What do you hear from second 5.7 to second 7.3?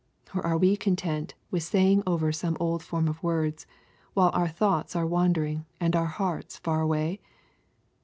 and our hearts far away